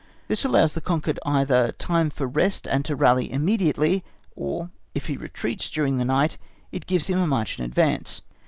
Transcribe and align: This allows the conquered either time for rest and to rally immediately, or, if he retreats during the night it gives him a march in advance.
This 0.27 0.43
allows 0.43 0.73
the 0.73 0.81
conquered 0.81 1.19
either 1.27 1.73
time 1.73 2.09
for 2.09 2.25
rest 2.25 2.67
and 2.67 2.83
to 2.85 2.95
rally 2.95 3.31
immediately, 3.31 4.03
or, 4.35 4.71
if 4.95 5.05
he 5.05 5.15
retreats 5.15 5.69
during 5.69 5.97
the 5.97 6.05
night 6.05 6.39
it 6.71 6.87
gives 6.87 7.05
him 7.05 7.19
a 7.19 7.27
march 7.27 7.59
in 7.59 7.65
advance. 7.65 8.23